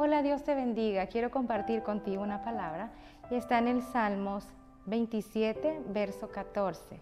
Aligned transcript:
Hola, 0.00 0.22
Dios 0.22 0.44
te 0.44 0.54
bendiga. 0.54 1.08
Quiero 1.08 1.32
compartir 1.32 1.82
contigo 1.82 2.22
una 2.22 2.44
palabra 2.44 2.92
y 3.32 3.34
está 3.34 3.58
en 3.58 3.66
el 3.66 3.82
Salmos 3.82 4.46
27, 4.86 5.82
verso 5.88 6.28
14. 6.28 7.00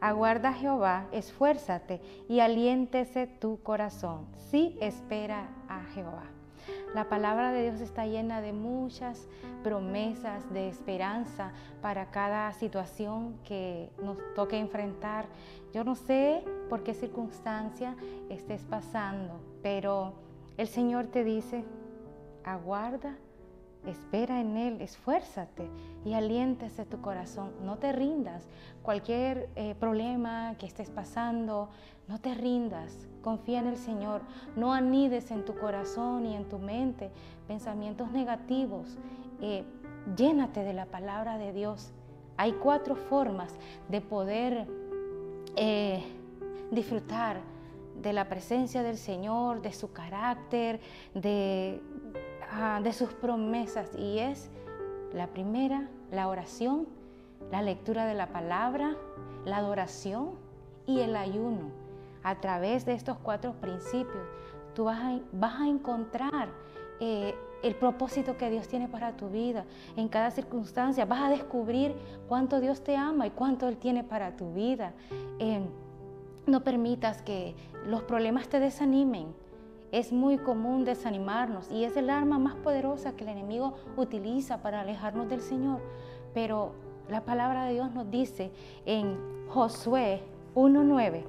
Aguarda 0.00 0.54
Jehová, 0.54 1.08
esfuérzate 1.12 2.00
y 2.26 2.40
aliéntese 2.40 3.26
tu 3.26 3.62
corazón. 3.62 4.24
Sí 4.50 4.78
espera 4.80 5.50
a 5.68 5.82
Jehová. 5.92 6.22
La 6.94 7.10
palabra 7.10 7.52
de 7.52 7.64
Dios 7.64 7.82
está 7.82 8.06
llena 8.06 8.40
de 8.40 8.54
muchas 8.54 9.28
promesas 9.62 10.50
de 10.50 10.70
esperanza 10.70 11.52
para 11.82 12.10
cada 12.10 12.50
situación 12.54 13.38
que 13.44 13.90
nos 14.02 14.16
toque 14.34 14.58
enfrentar. 14.58 15.26
Yo 15.74 15.84
no 15.84 15.94
sé 15.94 16.42
por 16.70 16.82
qué 16.82 16.94
circunstancia 16.94 17.94
estés 18.30 18.62
pasando, 18.62 19.38
pero 19.62 20.14
el 20.56 20.66
Señor 20.66 21.08
te 21.08 21.24
dice, 21.24 21.62
aguarda, 22.52 23.16
espera 23.86 24.40
en 24.40 24.56
Él, 24.56 24.80
esfuérzate 24.80 25.68
y 26.04 26.14
aliéntese 26.14 26.84
tu 26.84 27.00
corazón. 27.00 27.52
No 27.62 27.76
te 27.76 27.92
rindas. 27.92 28.46
Cualquier 28.82 29.48
eh, 29.56 29.74
problema 29.78 30.54
que 30.58 30.66
estés 30.66 30.90
pasando, 30.90 31.70
no 32.08 32.20
te 32.20 32.34
rindas. 32.34 33.06
Confía 33.22 33.60
en 33.60 33.68
el 33.68 33.76
Señor. 33.76 34.22
No 34.56 34.72
anides 34.72 35.30
en 35.30 35.44
tu 35.44 35.56
corazón 35.56 36.26
y 36.26 36.34
en 36.34 36.48
tu 36.48 36.58
mente 36.58 37.10
pensamientos 37.46 38.10
negativos. 38.10 38.96
Eh, 39.40 39.64
llénate 40.16 40.64
de 40.64 40.72
la 40.72 40.86
palabra 40.86 41.38
de 41.38 41.52
Dios. 41.52 41.92
Hay 42.36 42.52
cuatro 42.52 42.94
formas 42.94 43.52
de 43.88 44.00
poder 44.00 44.66
eh, 45.56 46.04
disfrutar 46.70 47.40
de 48.00 48.12
la 48.12 48.28
presencia 48.28 48.82
del 48.82 48.96
Señor, 48.96 49.60
de 49.60 49.72
su 49.72 49.92
carácter, 49.92 50.80
de, 51.14 51.80
de 52.82 52.92
sus 52.92 53.12
promesas. 53.12 53.90
Y 53.96 54.18
es 54.18 54.50
la 55.12 55.28
primera, 55.28 55.88
la 56.10 56.28
oración, 56.28 56.86
la 57.50 57.62
lectura 57.62 58.06
de 58.06 58.14
la 58.14 58.28
palabra, 58.28 58.96
la 59.44 59.58
adoración 59.58 60.30
y 60.86 61.00
el 61.00 61.16
ayuno. 61.16 61.70
A 62.22 62.40
través 62.40 62.84
de 62.84 62.94
estos 62.94 63.16
cuatro 63.18 63.52
principios, 63.54 64.26
tú 64.74 64.84
vas 64.84 64.98
a, 65.00 65.18
vas 65.32 65.60
a 65.60 65.68
encontrar 65.68 66.48
eh, 67.00 67.34
el 67.62 67.74
propósito 67.74 68.36
que 68.36 68.50
Dios 68.50 68.68
tiene 68.68 68.88
para 68.88 69.16
tu 69.16 69.28
vida. 69.28 69.64
En 69.96 70.08
cada 70.08 70.30
circunstancia 70.30 71.04
vas 71.04 71.22
a 71.22 71.30
descubrir 71.30 71.94
cuánto 72.28 72.60
Dios 72.60 72.82
te 72.82 72.96
ama 72.96 73.26
y 73.26 73.30
cuánto 73.30 73.68
Él 73.68 73.76
tiene 73.76 74.04
para 74.04 74.36
tu 74.36 74.52
vida. 74.52 74.92
Eh, 75.38 75.60
no 76.46 76.62
permitas 76.64 77.22
que 77.22 77.54
los 77.86 78.02
problemas 78.02 78.48
te 78.48 78.60
desanimen. 78.60 79.34
Es 79.90 80.12
muy 80.12 80.38
común 80.38 80.84
desanimarnos 80.84 81.70
y 81.70 81.84
es 81.84 81.96
el 81.96 82.10
arma 82.10 82.38
más 82.38 82.54
poderosa 82.56 83.16
que 83.16 83.24
el 83.24 83.30
enemigo 83.30 83.74
utiliza 83.96 84.62
para 84.62 84.80
alejarnos 84.80 85.28
del 85.28 85.40
Señor. 85.40 85.80
Pero 86.34 86.72
la 87.08 87.24
palabra 87.24 87.64
de 87.64 87.74
Dios 87.74 87.92
nos 87.92 88.10
dice 88.10 88.50
en 88.84 89.18
Josué 89.48 90.22
1.9, 90.54 91.24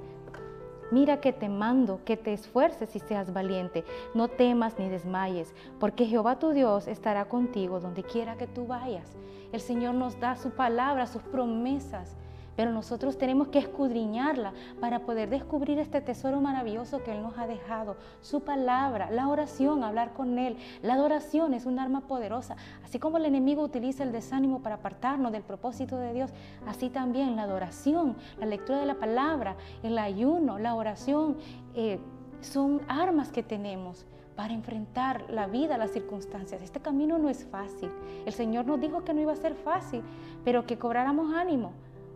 Mira 0.90 1.20
que 1.20 1.32
te 1.32 1.48
mando 1.48 2.00
que 2.04 2.16
te 2.16 2.32
esfuerces 2.32 2.96
y 2.96 2.98
seas 2.98 3.32
valiente, 3.32 3.84
no 4.12 4.26
temas 4.26 4.76
ni 4.78 4.88
desmayes, 4.88 5.54
porque 5.78 6.04
Jehová 6.04 6.38
tu 6.40 6.50
Dios 6.50 6.88
estará 6.88 7.26
contigo 7.26 7.78
donde 7.78 8.02
quiera 8.02 8.36
que 8.36 8.48
tú 8.48 8.66
vayas. 8.66 9.16
El 9.52 9.60
Señor 9.60 9.94
nos 9.94 10.18
da 10.18 10.34
su 10.36 10.50
palabra, 10.50 11.06
sus 11.06 11.22
promesas 11.22 12.16
pero 12.60 12.72
nosotros 12.72 13.16
tenemos 13.16 13.48
que 13.48 13.58
escudriñarla 13.58 14.52
para 14.80 14.98
poder 14.98 15.30
descubrir 15.30 15.78
este 15.78 16.02
tesoro 16.02 16.42
maravilloso 16.42 17.02
que 17.02 17.10
Él 17.10 17.22
nos 17.22 17.38
ha 17.38 17.46
dejado. 17.46 17.96
Su 18.20 18.40
palabra, 18.40 19.10
la 19.10 19.28
oración, 19.28 19.82
hablar 19.82 20.12
con 20.12 20.38
Él. 20.38 20.58
La 20.82 20.92
adoración 20.92 21.54
es 21.54 21.64
un 21.64 21.78
arma 21.78 22.02
poderosa. 22.02 22.56
Así 22.84 22.98
como 22.98 23.16
el 23.16 23.24
enemigo 23.24 23.62
utiliza 23.62 24.02
el 24.02 24.12
desánimo 24.12 24.60
para 24.60 24.74
apartarnos 24.74 25.32
del 25.32 25.42
propósito 25.42 25.96
de 25.96 26.12
Dios, 26.12 26.32
así 26.66 26.90
también 26.90 27.34
la 27.34 27.44
adoración, 27.44 28.14
la 28.38 28.44
lectura 28.44 28.78
de 28.78 28.84
la 28.84 28.96
palabra, 28.96 29.56
el 29.82 29.96
ayuno, 29.96 30.58
la 30.58 30.74
oración, 30.74 31.38
eh, 31.74 31.98
son 32.42 32.82
armas 32.88 33.32
que 33.32 33.42
tenemos 33.42 34.04
para 34.36 34.52
enfrentar 34.52 35.24
la 35.30 35.46
vida, 35.46 35.78
las 35.78 35.92
circunstancias. 35.92 36.60
Este 36.60 36.80
camino 36.80 37.16
no 37.16 37.30
es 37.30 37.42
fácil. 37.42 37.90
El 38.26 38.34
Señor 38.34 38.66
nos 38.66 38.78
dijo 38.82 39.02
que 39.02 39.14
no 39.14 39.22
iba 39.22 39.32
a 39.32 39.36
ser 39.36 39.54
fácil, 39.54 40.02
pero 40.44 40.66
que 40.66 40.76
cobráramos 40.76 41.32
ánimo 41.32 41.72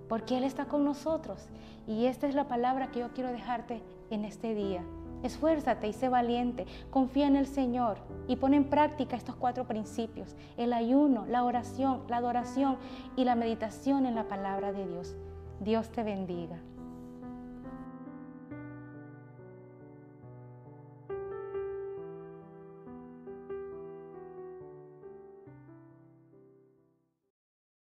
porque 0.08 0.36
Él 0.36 0.44
está 0.44 0.66
con 0.66 0.84
nosotros. 0.84 1.48
Y 1.86 2.06
esta 2.06 2.26
es 2.26 2.34
la 2.34 2.48
palabra 2.48 2.90
que 2.90 3.00
yo 3.00 3.08
quiero 3.12 3.30
dejarte 3.30 3.82
en 4.10 4.24
este 4.24 4.54
día. 4.54 4.82
Esfuérzate 5.22 5.88
y 5.88 5.94
sé 5.94 6.10
valiente, 6.10 6.66
confía 6.90 7.26
en 7.26 7.36
el 7.36 7.46
Señor 7.46 7.96
y 8.28 8.36
pon 8.36 8.52
en 8.52 8.64
práctica 8.64 9.16
estos 9.16 9.36
cuatro 9.36 9.66
principios, 9.66 10.36
el 10.58 10.74
ayuno, 10.74 11.24
la 11.26 11.44
oración, 11.44 12.02
la 12.08 12.18
adoración 12.18 12.76
y 13.16 13.24
la 13.24 13.34
meditación 13.34 14.04
en 14.04 14.14
la 14.14 14.28
palabra 14.28 14.72
de 14.72 14.86
Dios. 14.86 15.16
Dios 15.60 15.88
te 15.90 16.02
bendiga. 16.02 16.58